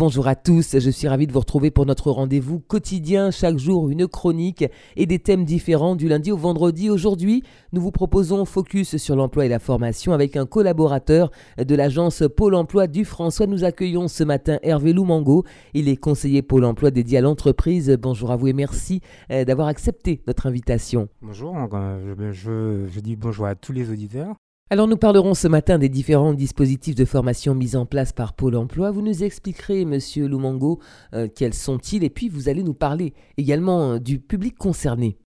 Bonjour 0.00 0.28
à 0.28 0.34
tous, 0.34 0.78
je 0.78 0.90
suis 0.90 1.08
ravi 1.08 1.26
de 1.26 1.32
vous 1.32 1.40
retrouver 1.40 1.70
pour 1.70 1.84
notre 1.84 2.10
rendez-vous 2.10 2.58
quotidien, 2.58 3.30
chaque 3.30 3.58
jour 3.58 3.90
une 3.90 4.08
chronique 4.08 4.64
et 4.96 5.04
des 5.04 5.18
thèmes 5.18 5.44
différents 5.44 5.94
du 5.94 6.08
lundi 6.08 6.32
au 6.32 6.38
vendredi. 6.38 6.88
Aujourd'hui, 6.88 7.42
nous 7.74 7.82
vous 7.82 7.90
proposons 7.90 8.46
Focus 8.46 8.96
sur 8.96 9.14
l'emploi 9.14 9.44
et 9.44 9.50
la 9.50 9.58
formation 9.58 10.14
avec 10.14 10.38
un 10.38 10.46
collaborateur 10.46 11.30
de 11.58 11.74
l'agence 11.74 12.22
Pôle 12.34 12.54
Emploi 12.54 12.86
du 12.86 13.04
François. 13.04 13.46
Nous 13.46 13.62
accueillons 13.62 14.08
ce 14.08 14.24
matin 14.24 14.58
Hervé 14.62 14.94
Loumango, 14.94 15.44
il 15.74 15.86
est 15.86 15.98
conseiller 15.98 16.40
Pôle 16.40 16.64
Emploi 16.64 16.90
dédié 16.90 17.18
à 17.18 17.20
l'entreprise. 17.20 17.94
Bonjour 18.00 18.30
à 18.30 18.36
vous 18.36 18.48
et 18.48 18.54
merci 18.54 19.02
euh, 19.30 19.44
d'avoir 19.44 19.68
accepté 19.68 20.22
notre 20.26 20.46
invitation. 20.46 21.10
Bonjour, 21.20 21.54
je, 22.32 22.86
je 22.90 23.00
dis 23.00 23.16
bonjour 23.16 23.44
à 23.44 23.54
tous 23.54 23.74
les 23.74 23.90
auditeurs. 23.90 24.34
Alors 24.72 24.86
nous 24.86 24.96
parlerons 24.96 25.34
ce 25.34 25.48
matin 25.48 25.78
des 25.78 25.88
différents 25.88 26.32
dispositifs 26.32 26.94
de 26.94 27.04
formation 27.04 27.56
mis 27.56 27.74
en 27.74 27.86
place 27.86 28.12
par 28.12 28.34
Pôle 28.34 28.54
Emploi. 28.54 28.92
Vous 28.92 29.02
nous 29.02 29.24
expliquerez, 29.24 29.84
Monsieur 29.84 30.28
Lumango, 30.28 30.78
euh, 31.12 31.26
quels 31.26 31.54
sont-ils 31.54 32.04
et 32.04 32.08
puis 32.08 32.28
vous 32.28 32.48
allez 32.48 32.62
nous 32.62 32.72
parler 32.72 33.12
également 33.36 33.94
euh, 33.94 33.98
du 33.98 34.20
public 34.20 34.56
concerné. 34.56 35.18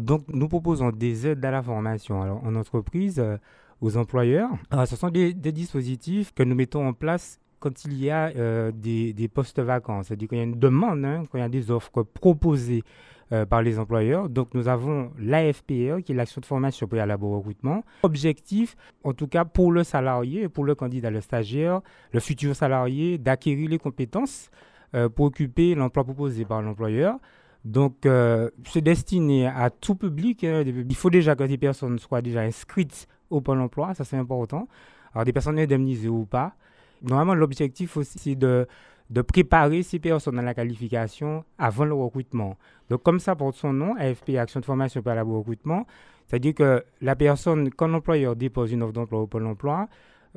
donc 0.00 0.22
nous 0.28 0.46
proposons 0.46 0.92
des 0.92 1.26
aides 1.26 1.44
à 1.44 1.50
la 1.50 1.60
formation 1.60 2.22
alors, 2.22 2.44
en 2.44 2.54
entreprise 2.54 3.18
euh, 3.18 3.36
aux 3.80 3.96
employeurs. 3.96 4.50
ce 4.86 4.94
sont 4.94 5.10
des, 5.10 5.34
dispositifs 5.34 6.32
que 6.32 6.44
nous 6.44 6.54
mettons 6.54 6.86
en 6.86 6.92
place 6.92 7.40
quand 7.58 7.84
il 7.86 8.00
y 8.00 8.12
a 8.12 8.30
des, 8.70 9.28
postes 9.34 9.58
vacants, 9.58 10.04
c'est-à-dire 10.04 10.28
qu'il 10.28 10.38
y 10.38 10.40
a 10.40 10.44
une 10.44 10.60
demande, 10.60 11.04
hein, 11.04 11.24
quand 11.28 11.38
il 11.38 11.40
y 11.40 11.44
a 11.44 11.48
des 11.48 11.72
offres 11.72 12.04
proposées 12.04 12.84
euh, 13.32 13.46
par 13.46 13.62
les 13.62 13.78
employeurs. 13.78 14.28
Donc 14.28 14.54
nous 14.54 14.68
avons 14.68 15.10
l'AFPE, 15.18 16.02
qui 16.02 16.12
est 16.12 16.14
l'action 16.14 16.40
de 16.40 16.46
formation 16.46 16.86
préalable 16.86 17.24
au 17.24 17.38
recrutement. 17.38 17.84
Objectif, 18.02 18.76
en 19.02 19.12
tout 19.12 19.26
cas 19.26 19.44
pour 19.44 19.72
le 19.72 19.84
salarié, 19.84 20.48
pour 20.48 20.64
le 20.64 20.74
candidat, 20.74 21.10
le 21.10 21.20
stagiaire, 21.20 21.80
le 22.12 22.20
futur 22.20 22.54
salarié, 22.54 23.18
d'acquérir 23.18 23.70
les 23.70 23.78
compétences 23.78 24.50
euh, 24.94 25.08
pour 25.08 25.26
occuper 25.26 25.74
l'emploi 25.74 26.04
proposé 26.04 26.44
par 26.44 26.62
l'employeur. 26.62 27.18
Donc, 27.64 28.04
euh, 28.04 28.50
c'est 28.66 28.82
destiné 28.82 29.46
à 29.46 29.70
tout 29.70 29.94
public. 29.94 30.44
Hein. 30.44 30.62
Il 30.66 30.94
faut 30.94 31.10
déjà 31.10 31.34
que 31.34 31.44
des 31.44 31.56
personnes 31.56 31.98
soient 31.98 32.20
déjà 32.20 32.42
inscrites 32.42 33.08
au 33.30 33.40
Pôle 33.40 33.60
emploi, 33.60 33.94
ça 33.94 34.04
c'est 34.04 34.18
important. 34.18 34.68
Alors, 35.14 35.24
des 35.24 35.32
personnes 35.32 35.58
indemnisées 35.58 36.08
ou 36.08 36.26
pas. 36.26 36.54
Normalement, 37.02 37.34
l'objectif 37.34 37.96
aussi, 37.96 38.18
c'est 38.18 38.34
de 38.34 38.66
de 39.10 39.22
préparer 39.22 39.82
ces 39.82 39.98
personnes 39.98 40.38
à 40.38 40.42
la 40.42 40.54
qualification 40.54 41.44
avant 41.58 41.84
le 41.84 41.94
recrutement. 41.94 42.56
Donc, 42.88 43.02
comme 43.02 43.20
ça 43.20 43.36
porte 43.36 43.56
son 43.56 43.72
nom, 43.72 43.94
AFP, 43.96 44.36
Action 44.36 44.60
de 44.60 44.64
formation 44.64 45.02
pour 45.02 45.12
le 45.12 45.22
recrutement, 45.22 45.86
c'est-à-dire 46.26 46.54
que 46.54 46.84
la 47.00 47.16
personne, 47.16 47.70
quand 47.70 47.88
l'employeur 47.88 48.34
dépose 48.34 48.72
une 48.72 48.82
offre 48.82 48.92
d'emploi 48.92 49.20
au 49.20 49.26
Pôle 49.26 49.46
emploi, 49.46 49.88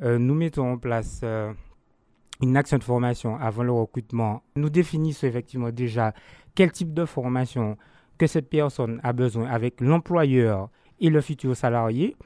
euh, 0.02 0.18
nous 0.18 0.34
mettons 0.34 0.72
en 0.72 0.78
place 0.78 1.20
euh, 1.24 1.52
une 2.40 2.56
action 2.56 2.78
de 2.78 2.84
formation 2.84 3.36
avant 3.36 3.62
le 3.62 3.72
recrutement. 3.72 4.42
Nous 4.54 4.70
définissons 4.70 5.26
effectivement 5.26 5.70
déjà 5.70 6.12
quel 6.54 6.72
type 6.72 6.92
de 6.92 7.04
formation 7.04 7.76
que 8.18 8.26
cette 8.26 8.48
personne 8.50 9.00
a 9.02 9.12
besoin 9.12 9.48
avec 9.48 9.80
l'employeur 9.80 10.68
et 11.00 11.10
le 11.10 11.20
futur 11.20 11.56
salarié. 11.56 12.16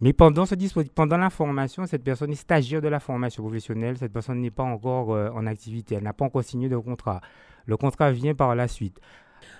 Mais 0.00 0.14
pendant 0.14 0.46
ce 0.46 0.54
pendant 0.94 1.18
la 1.18 1.28
formation, 1.28 1.84
cette 1.84 2.02
personne 2.02 2.32
est 2.32 2.36
stagiaire 2.36 2.80
de 2.80 2.88
la 2.88 3.00
formation 3.00 3.42
professionnelle. 3.42 3.98
Cette 3.98 4.12
personne 4.12 4.40
n'est 4.40 4.50
pas 4.50 4.62
encore 4.62 5.12
euh, 5.12 5.28
en 5.30 5.46
activité. 5.46 5.96
Elle 5.96 6.04
n'a 6.04 6.14
pas 6.14 6.24
encore 6.24 6.42
signé 6.42 6.70
de 6.70 6.76
contrat. 6.78 7.20
Le 7.66 7.76
contrat 7.76 8.10
vient 8.10 8.34
par 8.34 8.54
la 8.54 8.66
suite. 8.66 8.98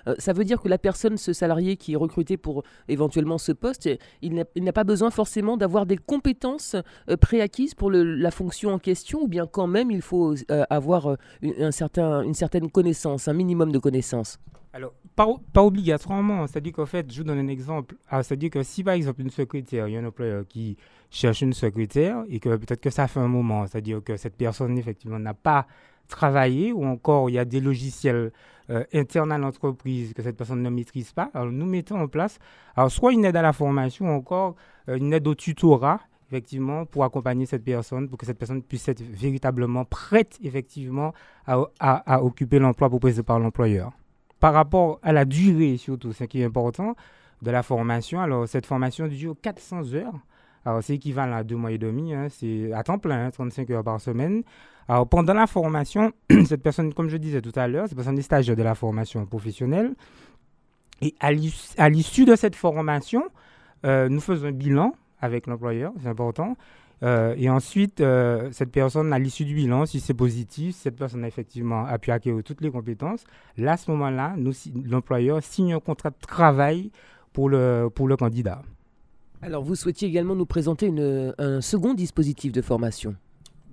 Euh, 0.07 0.15
ça 0.19 0.33
veut 0.33 0.45
dire 0.45 0.63
que 0.63 0.69
la 0.69 0.79
personne, 0.79 1.19
ce 1.19 1.35
salarié 1.35 1.77
qui 1.77 1.93
est 1.93 1.97
recruté 1.97 2.39
pour 2.39 2.63
éventuellement 2.89 3.37
ce 3.37 3.53
poste, 3.53 3.89
il 4.23 4.35
n'a 4.35 4.73
pas 4.73 4.85
besoin 4.85 5.11
forcément 5.11 5.59
d'avoir 5.59 5.85
des 5.85 5.99
compétences 5.99 6.75
euh, 7.11 7.19
préacquises 7.19 7.75
pour 7.75 7.91
la 7.91 8.31
fonction 8.31 8.73
en 8.73 8.79
question, 8.79 9.23
ou 9.23 9.29
bien 9.29 9.47
quand 9.47 9.67
même 9.67 9.91
il 9.91 10.01
faut 10.01 10.35
avoir 10.71 11.17
un 11.43 11.71
certain, 11.71 12.23
une 12.23 12.35
certaine 12.35 12.71
connaissance, 12.71 13.29
un 13.29 13.35
minimum 13.35 13.73
de 13.73 13.79
connaissances? 13.79 14.39
Alors, 14.73 14.95
pas, 15.17 15.27
obligatoirement. 15.63 16.47
C'est-à-dire 16.47 16.73
qu'en 16.73 16.87
fait, 16.87 17.13
je 17.13 17.19
vous 17.19 17.25
donne 17.25 17.39
un 17.39 17.49
exemple. 17.49 17.97
Ah, 18.09 18.23
c'est-à-dire 18.23 18.51
que 18.51 18.63
si 18.63 18.83
par 18.85 18.95
exemple 18.95 19.21
une 19.21 19.31
secrétaire, 19.31 19.89
il 19.89 19.95
y 19.95 19.97
a 19.97 20.01
un 20.01 20.07
employeur 20.07 20.45
qui 20.49 20.77
cherche 21.11 21.43
une 21.43 21.53
secrétaire 21.53 22.25
et 22.29 22.41
que 22.41 22.57
peut-être 22.57 22.81
que 22.81 22.91
ça 22.91 23.09
fait 23.09 23.21
un 23.21 23.29
moment, 23.29 23.67
c'est-à-dire 23.67 24.03
que 24.03 24.17
cette 24.17 24.37
personne 24.37 24.79
effectivement 24.79 25.19
n'a 25.19 25.35
pas 25.35 25.67
travaillé 26.09 26.73
ou 26.73 26.85
encore 26.85 27.31
il 27.31 27.35
y 27.35 27.39
a 27.39 27.45
des 27.45 27.61
logiciels 27.61 28.33
euh, 28.71 28.85
internes 28.93 29.33
à 29.33 29.39
l'entreprise 29.39 30.13
que 30.13 30.23
cette 30.23 30.37
personne 30.37 30.63
ne 30.63 30.71
maîtrise 30.71 31.13
pas, 31.13 31.31
alors 31.35 31.53
nous 31.53 31.67
mettons 31.67 32.01
en 32.01 32.09
place 32.09 32.39
alors 32.77 32.91
soit 32.91 33.13
une 33.13 33.25
aide 33.25 33.37
à 33.37 33.43
la 33.43 33.53
formation 33.53 34.07
ou 34.07 34.11
encore 34.11 34.57
euh, 34.89 34.97
une 34.97 35.13
aide 35.13 35.27
au 35.29 35.35
tutorat 35.37 36.01
effectivement 36.29 36.85
pour 36.85 37.05
accompagner 37.05 37.47
cette 37.47 37.65
personne, 37.65 38.09
pour 38.09 38.19
que 38.19 38.27
cette 38.27 38.39
personne 38.39 38.63
puisse 38.63 38.89
être 38.89 39.03
véritablement 39.03 39.85
prête 39.85 40.39
effectivement 40.43 41.13
à 41.47 42.25
occuper 42.25 42.61
l'emploi 42.61 42.89
proposé 42.89 43.25
par 43.25 43.41
l'employeur 43.41 43.93
par 44.41 44.55
rapport 44.55 44.99
à 45.03 45.13
la 45.13 45.25
durée, 45.25 45.77
surtout, 45.77 46.13
ce 46.13 46.25
qui 46.25 46.41
est 46.41 46.45
important, 46.45 46.97
de 47.43 47.51
la 47.51 47.63
formation. 47.63 48.21
Alors, 48.21 48.49
cette 48.49 48.67
formation 48.67 49.07
dure 49.07 49.37
400 49.41 49.95
heures. 49.95 50.15
Alors, 50.65 50.83
c'est 50.83 50.95
équivalent 50.95 51.37
à 51.37 51.45
deux 51.45 51.57
mois 51.57 51.73
et 51.73 51.79
demi. 51.79 52.13
Hein. 52.15 52.29
c'est 52.29 52.73
à 52.73 52.83
temps 52.83 52.99
plein, 52.99 53.31
35 53.31 53.71
hein, 53.71 53.75
heures 53.75 53.85
par 53.85 54.01
semaine. 54.01 54.43
Alors, 54.89 55.07
pendant 55.09 55.35
la 55.35 55.47
formation, 55.47 56.13
cette 56.47 56.63
personne, 56.63 56.93
comme 56.93 57.09
je 57.09 57.17
disais 57.17 57.41
tout 57.41 57.53
à 57.55 57.69
l'heure, 57.69 57.87
cette 57.87 57.97
personne 57.97 58.19
est 58.19 58.23
stagiaire 58.23 58.57
de 58.57 58.63
la 58.63 58.75
formation 58.75 59.25
professionnelle. 59.27 59.95
Et 61.03 61.15
à 61.21 61.89
l'issue 61.89 62.25
de 62.25 62.35
cette 62.35 62.57
formation, 62.57 63.23
euh, 63.87 64.09
nous 64.09 64.21
faisons 64.21 64.49
un 64.49 64.53
bilan 64.53 64.93
avec 65.21 65.47
l'employeur, 65.47 65.93
c'est 66.03 66.09
important. 66.09 66.57
Euh, 67.03 67.35
et 67.39 67.49
ensuite, 67.49 68.01
euh, 68.01 68.51
cette 68.53 68.71
personne, 68.71 69.13
à 69.13 69.19
l'issue 69.19 69.45
du 69.45 69.55
bilan, 69.55 69.87
si 69.87 70.01
c'est 70.01 70.15
positif, 70.15 70.77
cette 70.77 70.97
personne 70.97 71.25
a 71.25 71.29
effectivement 71.29 71.87
a 71.87 71.99
pu 71.99 72.11
acquérir 72.11 72.43
toutes 72.43 72.61
les 72.61 72.71
compétences, 72.71 73.25
là, 73.57 73.73
à 73.73 73.77
ce 73.77 73.91
moment-là, 73.91 74.35
l'employeur 74.85 75.43
signe 75.43 75.73
un 75.73 75.81
contrat 75.81 76.11
de 76.11 76.21
travail 76.21 76.91
pour 77.33 77.49
le, 77.49 77.89
pour 77.95 78.07
le 78.07 78.17
candidat. 78.17 78.63
Alors, 79.41 79.63
vous 79.65 79.75
souhaitiez 79.75 80.09
également 80.09 80.35
nous 80.35 80.45
présenter 80.45 80.87
une, 80.87 81.35
un 81.39 81.63
second 81.63 81.95
dispositif 81.95 82.53
de 82.53 82.61
formation? 82.61 83.15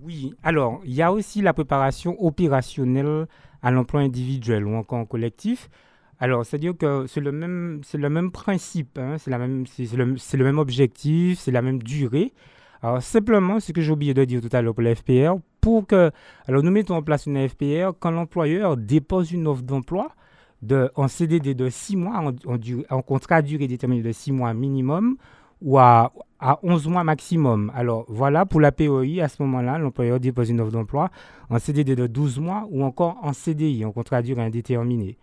Oui, 0.02 0.34
alors, 0.44 0.80
il 0.86 0.94
y 0.94 1.02
a 1.02 1.12
aussi 1.12 1.42
la 1.42 1.54
préparation 1.54 2.16
opérationnelle 2.24 3.28
à 3.62 3.72
l'emploi 3.72 4.02
individuel 4.02 4.66
ou 4.66 4.76
encore 4.76 5.00
en 5.00 5.06
collectif. 5.06 5.70
Alors, 6.20 6.46
c'est-à-dire 6.46 6.78
que 6.78 7.06
c'est 7.08 7.20
le 7.20 7.32
même, 7.32 7.82
c'est 7.84 7.98
le 7.98 8.10
même 8.10 8.32
principe, 8.32 8.98
hein, 8.98 9.18
c'est, 9.18 9.30
la 9.30 9.38
même, 9.38 9.66
c'est, 9.68 9.92
le, 9.96 10.16
c'est 10.18 10.38
le 10.38 10.46
même 10.46 10.60
objectif, 10.60 11.40
c'est 11.40 11.52
la 11.52 11.62
même 11.62 11.84
durée. 11.84 12.32
Alors, 12.82 13.02
simplement, 13.02 13.60
ce 13.60 13.72
que 13.72 13.82
j'ai 13.82 13.92
oublié 13.92 14.14
de 14.14 14.24
dire 14.26 14.42
tout 14.42 14.50
à 14.52 14.62
l'heure 14.62 14.74
pour 14.74 14.84
la 14.84 14.96
FPR, 14.96 15.36
pour 15.62 15.88
que. 15.88 16.12
Alors, 16.48 16.64
nous 16.64 16.72
mettons 16.72 16.96
en 16.96 17.02
place 17.02 17.26
une 17.26 17.48
FPR 17.48 17.92
quand 18.00 18.12
l'employeur 18.12 18.78
dépose 18.78 19.32
une 19.32 19.48
offre 19.48 19.64
d'emploi 19.64 20.12
de, 20.62 20.92
en 20.96 21.08
CDD 21.08 21.54
de 21.54 21.70
6 21.70 21.98
mois, 21.98 22.34
en, 22.90 23.02
contrat 23.02 23.38
à 23.38 23.42
durée 23.42 23.68
déterminée 23.68 24.02
de 24.02 24.12
6 24.12 24.32
mois 24.32 24.54
minimum 24.54 25.18
ou 25.62 25.80
à, 25.80 26.14
à 26.40 26.60
11 26.64 26.88
mois 26.88 27.04
maximum. 27.04 27.72
Alors, 27.76 28.06
voilà, 28.08 28.46
pour 28.46 28.62
la 28.62 28.72
POI, 28.72 29.22
à 29.22 29.28
ce 29.28 29.42
moment-là, 29.44 29.78
l'employeur 29.78 30.20
dépose 30.20 30.50
une 30.50 30.62
offre 30.62 30.72
d'emploi 30.72 31.10
en 31.50 31.60
CDD 31.60 31.96
de 31.96 32.08
12 32.08 32.40
mois 32.40 32.68
ou 32.70 32.84
encore 32.84 33.18
en 33.22 33.34
CDI, 33.34 33.86
en 33.86 33.92
contrat 33.92 34.18
à 34.18 34.22
durée 34.22 34.44
indéterminée. 34.44 35.18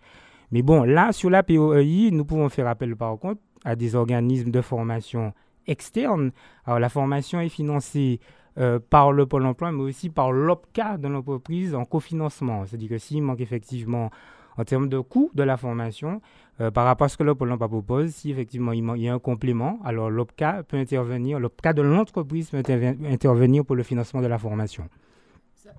Mais 0.51 0.61
bon, 0.61 0.83
là, 0.83 1.11
sur 1.11 1.29
la 1.29 1.43
POI, 1.43 2.11
nous 2.11 2.25
pouvons 2.25 2.49
faire 2.49 2.67
appel, 2.67 2.95
par 2.95 3.17
contre, 3.17 3.41
à 3.63 3.75
des 3.75 3.95
organismes 3.95 4.51
de 4.51 4.61
formation 4.61 5.33
externe. 5.67 6.31
Alors 6.65 6.79
la 6.79 6.89
formation 6.89 7.39
est 7.39 7.49
financée 7.49 8.19
euh, 8.57 8.79
par 8.79 9.11
le 9.11 9.25
Pôle 9.25 9.45
emploi, 9.45 9.71
mais 9.71 9.83
aussi 9.83 10.09
par 10.09 10.31
l'OPCA 10.31 10.97
de 10.97 11.07
l'entreprise 11.07 11.75
en 11.75 11.85
cofinancement. 11.85 12.65
C'est-à-dire 12.65 12.89
que 12.89 12.97
s'il 12.97 13.21
manque 13.21 13.41
effectivement 13.41 14.11
en 14.57 14.63
termes 14.63 14.87
de 14.87 14.99
coût 14.99 15.29
de 15.33 15.43
la 15.43 15.57
formation, 15.57 16.21
euh, 16.61 16.71
par 16.71 16.85
rapport 16.85 17.05
à 17.05 17.09
ce 17.09 17.17
que 17.17 17.23
le 17.23 17.35
Pôle 17.35 17.51
emploi 17.51 17.67
propose, 17.67 18.11
si 18.11 18.31
effectivement 18.31 18.71
il, 18.71 19.01
y 19.01 19.09
a 19.09 19.13
un 19.13 19.19
complément, 19.19 19.79
alors 19.83 20.09
l'OPCA 20.09 20.63
peut 20.63 20.77
intervenir, 20.77 21.39
l'OPCA 21.39 21.73
de 21.73 21.81
l'entreprise 21.81 22.49
peut 22.49 22.57
intervenir 22.57 23.65
pour 23.65 23.75
le 23.75 23.83
financement 23.83 24.21
de 24.21 24.27
la 24.27 24.37
formation. 24.37 24.87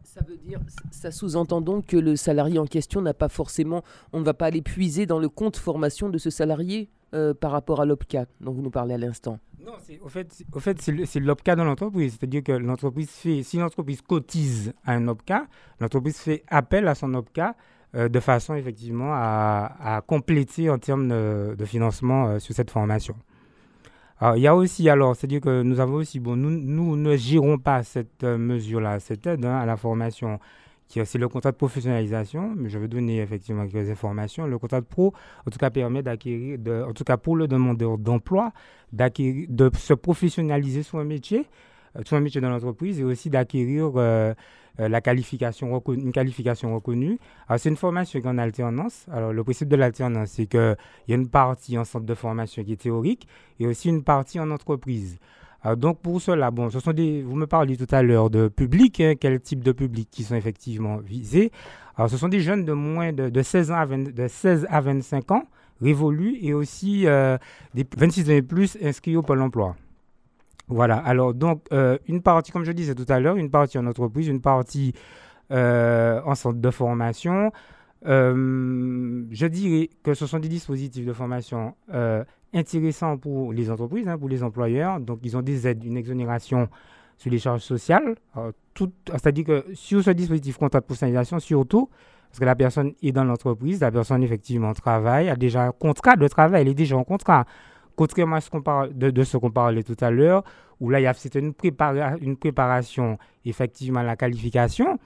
Ça, 0.02 0.20
veut 0.26 0.36
dire, 0.36 0.60
ça 0.90 1.10
sous-entend 1.10 1.60
donc 1.60 1.86
que 1.86 1.96
le 1.96 2.16
salarié 2.16 2.58
en 2.58 2.66
question 2.66 3.00
n'a 3.00 3.14
pas 3.14 3.28
forcément, 3.28 3.82
on 4.12 4.20
ne 4.20 4.24
va 4.24 4.34
pas 4.34 4.46
aller 4.46 4.62
puiser 4.62 5.06
dans 5.06 5.18
le 5.18 5.28
compte 5.28 5.56
formation 5.56 6.08
de 6.08 6.18
ce 6.18 6.30
salarié 6.30 6.90
euh, 7.14 7.34
par 7.34 7.52
rapport 7.52 7.80
à 7.80 7.86
l'OPCA 7.86 8.26
dont 8.40 8.52
vous 8.52 8.62
nous 8.62 8.70
parlez 8.70 8.94
à 8.94 8.98
l'instant? 8.98 9.38
Non, 9.66 9.72
au 10.02 10.08
fait, 10.08 10.44
au 10.52 10.60
fait 10.60 10.80
c'est 10.80 11.20
l'OPCA 11.20 11.56
dans 11.56 11.64
l'entreprise. 11.64 12.16
C'est-à-dire 12.18 12.44
que 12.44 12.52
l'entreprise 12.52 13.10
fait, 13.10 13.42
si 13.42 13.56
l'entreprise 13.56 14.00
cotise 14.00 14.72
à 14.84 14.92
un 14.92 15.08
OPCA, 15.08 15.46
l'entreprise 15.80 16.18
fait 16.18 16.44
appel 16.46 16.86
à 16.86 16.94
son 16.94 17.12
OPCA 17.14 17.56
euh, 17.96 18.08
de 18.08 18.20
façon 18.20 18.54
effectivement 18.54 19.10
à, 19.12 20.02
compléter 20.06 20.70
en 20.70 20.78
termes 20.78 21.08
de, 21.08 21.64
financement 21.64 22.28
euh, 22.28 22.38
sur 22.38 22.54
cette 22.54 22.70
formation. 22.70 23.16
Alors, 24.20 24.36
il 24.36 24.42
y 24.42 24.46
a 24.46 24.54
aussi, 24.54 24.88
alors, 24.88 25.16
c'est-à-dire 25.16 25.40
que 25.40 25.62
nous 25.62 25.80
avons 25.80 25.94
aussi, 25.94 26.20
bon, 26.20 26.36
nous, 26.36 26.96
ne 26.96 27.16
gérons 27.16 27.58
pas 27.58 27.82
cette 27.82 28.22
euh, 28.24 28.38
mesure-là, 28.38 29.00
cette 29.00 29.26
aide 29.26 29.44
hein, 29.44 29.58
à 29.58 29.66
la 29.66 29.76
formation 29.76 30.38
c'est 30.88 31.18
le 31.18 31.28
contrat 31.28 31.52
de 31.52 31.56
professionnalisation, 31.56 32.54
mais 32.56 32.68
je 32.68 32.78
vais 32.78 32.88
donner 32.88 33.20
effectivement 33.20 33.66
quelques 33.66 33.90
informations. 33.90 34.46
Le 34.46 34.58
contrat 34.58 34.80
de 34.80 34.86
pro, 34.86 35.12
en 35.46 35.50
tout 35.50 35.58
cas, 35.58 35.70
permet 35.70 36.02
d'acquérir, 36.02 36.58
en 36.88 36.92
tout 36.92 37.04
cas 37.04 37.16
pour 37.16 37.36
le 37.36 37.48
demandeur 37.48 37.98
d'emploi, 37.98 38.52
d'acquérir, 38.92 39.46
de 39.48 39.70
se 39.76 39.94
professionnaliser 39.94 40.82
sur 40.82 40.98
un 40.98 41.04
métier 41.04 41.46
son 42.04 42.20
métier 42.20 42.40
dans 42.40 42.50
l'entreprise 42.50 43.00
et 43.00 43.04
aussi 43.04 43.30
d'acquérir 43.30 43.92
la 44.78 45.00
qualification 45.00 45.82
une 45.88 46.12
qualification 46.12 46.74
reconnue. 46.74 47.18
c'est 47.56 47.68
une 47.68 47.76
formation 47.76 48.20
qui 48.20 48.26
est 48.26 48.30
en 48.30 48.38
alternance. 48.38 49.06
Alors, 49.10 49.32
le 49.32 49.42
principe 49.44 49.68
de 49.68 49.76
l'alternance, 49.76 50.30
c'est 50.30 50.46
qu'il 50.46 50.76
y 51.08 51.12
a 51.12 51.16
une 51.16 51.28
partie 51.28 51.78
en 51.78 51.84
centre 51.84 52.04
de 52.04 52.14
formation 52.14 52.62
qui 52.62 52.72
est 52.72 52.80
théorique 52.82 53.26
et 53.58 53.66
aussi 53.66 53.88
une 53.88 54.04
partie 54.04 54.38
en 54.38 54.50
entreprise. 54.50 55.18
Donc, 55.74 56.00
pour 56.00 56.20
cela, 56.20 56.50
bon, 56.50 56.70
ce 56.70 56.78
sont 56.78 56.92
des, 56.92 57.22
vous 57.22 57.34
me 57.34 57.46
parliez 57.46 57.76
tout 57.76 57.92
à 57.92 58.02
l'heure 58.02 58.30
de 58.30 58.48
public, 58.48 59.00
hein, 59.00 59.14
quel 59.18 59.40
type 59.40 59.64
de 59.64 59.72
public 59.72 60.08
qui 60.10 60.22
sont 60.22 60.34
effectivement 60.34 60.98
visés. 60.98 61.50
Alors, 61.96 62.10
ce 62.10 62.16
sont 62.16 62.28
des 62.28 62.40
jeunes 62.40 62.64
de 62.64 62.72
moins 62.72 63.12
de, 63.12 63.42
16, 63.42 63.70
ans 63.70 63.76
à 63.76 63.86
de 63.86 64.28
16 64.28 64.66
à 64.70 64.80
25 64.80 65.30
ans 65.32 65.44
révolus 65.80 66.38
et 66.40 66.54
aussi 66.54 67.06
euh, 67.06 67.36
des 67.74 67.86
26 67.96 68.30
ans 68.30 68.34
et 68.34 68.42
plus 68.42 68.78
inscrits 68.82 69.16
au 69.16 69.22
Pôle 69.22 69.42
emploi. 69.42 69.76
Voilà, 70.68 70.96
alors 70.96 71.32
donc 71.32 71.62
euh, 71.72 71.96
une 72.08 72.22
partie, 72.22 72.50
comme 72.50 72.64
je 72.64 72.72
disais 72.72 72.94
tout 72.94 73.06
à 73.08 73.20
l'heure, 73.20 73.36
une 73.36 73.50
partie 73.50 73.78
en 73.78 73.86
entreprise, 73.86 74.26
une 74.26 74.40
partie 74.40 74.94
euh, 75.52 76.20
en 76.24 76.34
centre 76.34 76.58
de 76.58 76.70
formation. 76.70 77.52
Je 78.06 79.46
dirais 79.46 79.90
que 80.02 80.14
ce 80.14 80.26
sont 80.26 80.38
des 80.38 80.48
dispositifs 80.48 81.04
de 81.04 81.12
formation 81.12 81.74
intéressants 82.54 83.18
pour 83.18 83.52
les 83.52 83.70
entreprises, 83.70 84.08
hein, 84.08 84.18
pour 84.18 84.28
les 84.28 84.42
employeurs. 84.42 85.00
Donc 85.00 85.20
ils 85.22 85.36
ont 85.36 85.42
des 85.42 85.66
aides, 85.66 85.84
une 85.84 85.96
exonération 85.96 86.68
sur 87.16 87.30
les 87.30 87.38
charges 87.38 87.62
sociales. 87.62 88.14
C'est-à-dire 89.10 89.44
que 89.44 89.64
sur 89.74 90.02
ce 90.02 90.10
dispositif 90.10 90.58
contrat 90.58 90.80
de 90.80 90.86
personnalisation, 90.86 91.38
surtout, 91.38 91.88
parce 92.28 92.40
que 92.40 92.44
la 92.44 92.54
personne 92.54 92.92
est 93.02 93.12
dans 93.12 93.24
l'entreprise, 93.24 93.80
la 93.80 93.90
personne 93.90 94.22
effectivement 94.22 94.72
travaille, 94.74 95.28
a 95.28 95.36
déjà 95.36 95.64
un 95.64 95.72
contrat 95.72 96.16
de 96.16 96.28
travail, 96.28 96.62
elle 96.62 96.68
est 96.68 96.74
déjà 96.74 96.96
en 96.96 97.04
contrat. 97.04 97.46
Contrairement 97.94 98.36
à 98.36 98.40
ce 98.40 98.50
qu'on 98.50 98.60
parle, 98.60 98.92
de, 98.96 99.24
ce 99.24 99.38
qu'on 99.38 99.50
parlait 99.50 99.82
tout 99.82 99.96
à 100.00 100.10
l'heure, 100.10 100.44
où 100.80 100.90
là, 100.90 101.14
c'était 101.14 101.38
une, 101.38 101.54
une 102.20 102.36
préparation 102.36 103.16
effectivement 103.46 104.00
à 104.00 104.02
la 104.02 104.16
qualification, 104.16 104.98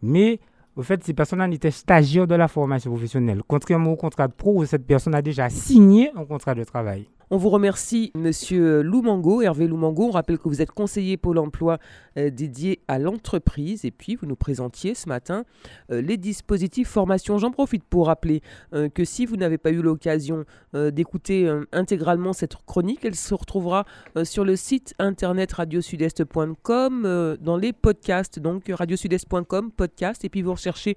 mais 0.00 0.38
au 0.76 0.82
fait, 0.82 1.02
ces 1.02 1.14
personnes-là 1.14 1.48
étaient 1.48 1.70
stagiaires 1.70 2.26
de 2.26 2.34
la 2.34 2.48
formation 2.48 2.90
professionnelle. 2.90 3.42
Contrairement 3.48 3.92
au 3.92 3.96
contrat 3.96 4.28
de 4.28 4.34
pro, 4.34 4.64
cette 4.66 4.86
personne 4.86 5.14
a 5.14 5.22
déjà 5.22 5.48
signé 5.48 6.10
un 6.14 6.24
contrat 6.24 6.54
de 6.54 6.64
travail. 6.64 7.08
On 7.28 7.38
vous 7.38 7.50
remercie, 7.50 8.12
Monsieur 8.14 8.82
Loumango, 8.82 9.42
Hervé 9.42 9.66
Loumango. 9.66 10.04
On 10.04 10.10
rappelle 10.12 10.38
que 10.38 10.48
vous 10.48 10.62
êtes 10.62 10.70
conseiller 10.70 11.16
Pôle 11.16 11.38
emploi 11.38 11.78
euh, 12.18 12.30
dédié 12.30 12.78
à 12.86 13.00
l'entreprise. 13.00 13.84
Et 13.84 13.90
puis, 13.90 14.14
vous 14.14 14.26
nous 14.26 14.36
présentiez 14.36 14.94
ce 14.94 15.08
matin 15.08 15.44
euh, 15.90 16.00
les 16.00 16.18
dispositifs 16.18 16.86
formation. 16.86 17.36
J'en 17.38 17.50
profite 17.50 17.82
pour 17.82 18.06
rappeler 18.06 18.42
euh, 18.74 18.88
que 18.88 19.04
si 19.04 19.26
vous 19.26 19.36
n'avez 19.36 19.58
pas 19.58 19.72
eu 19.72 19.82
l'occasion 19.82 20.44
d'écouter 20.74 21.50
intégralement 21.72 22.32
cette 22.34 22.54
chronique, 22.66 23.04
elle 23.04 23.14
se 23.14 23.32
retrouvera 23.32 23.86
sur 24.24 24.44
le 24.44 24.56
site 24.56 24.94
internet 24.98 25.52
radiosudest.com 25.52 27.36
dans 27.40 27.56
les 27.56 27.72
podcasts. 27.72 28.38
Donc, 28.38 28.64
radiosudest.com, 28.68 29.72
podcast. 29.72 30.24
Et 30.24 30.28
puis, 30.28 30.42
vous 30.42 30.52
recherchez 30.52 30.96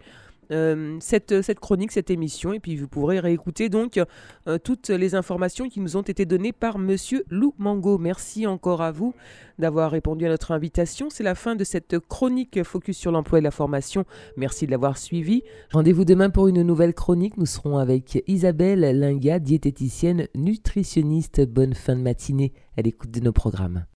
euh, 0.52 0.98
cette, 1.00 1.42
cette, 1.42 1.60
chronique, 1.60 1.92
cette 1.92 2.10
émission, 2.10 2.54
et 2.54 2.60
puis 2.60 2.76
vous 2.76 2.88
pourrez 2.88 3.20
réécouter 3.20 3.70
donc 3.70 4.00
euh, 4.48 4.58
toutes 4.58 4.90
les 4.90 5.16
informations 5.16 5.70
qui 5.70 5.80
nous 5.80 5.98
ont 5.98 6.02
été 6.02 6.26
données 6.26 6.54
par 6.54 6.80
Monsieur 6.80 7.24
Lou 7.30 7.54
Mango. 7.58 7.98
Merci 7.98 8.48
encore 8.48 8.82
à 8.82 8.92
vous 8.92 9.14
d'avoir 9.60 9.92
répondu 9.92 10.26
à 10.26 10.30
notre 10.30 10.52
invitation. 10.52 11.10
C'est 11.10 11.24
la 11.24 11.36
fin 11.36 11.56
de 11.56 11.64
cette 11.64 12.00
chronique 12.00 12.64
Focus 12.64 12.98
sur 12.98 13.12
l'emploi 13.12 13.40
et 13.40 13.42
la 13.42 13.52
formation. 13.52 14.06
Merci 14.38 14.66
de 14.66 14.72
l'avoir 14.72 14.98
suivi. 14.98 15.44
Rendez-vous 15.72 16.06
demain 16.06 16.30
pour 16.30 16.48
une 16.48 16.62
nouvelle 16.62 16.94
chronique. 16.94 17.38
Nous 17.38 17.46
serons 17.46 17.78
avec 17.78 18.24
Isabelle 18.28 18.82
Linga, 18.98 19.40
diététicienne, 19.40 20.28
nutritionniste. 20.36 21.46
Bonne 21.46 21.74
fin 21.74 21.96
de 21.96 22.02
matinée 22.02 22.54
à 22.78 22.82
l'écoute 22.82 23.12
de 23.12 23.20
nos 23.20 23.34
programmes. 23.34 23.86